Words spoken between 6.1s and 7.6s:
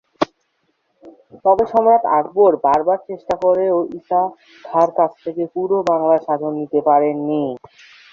শাসন নিতে পারেননি।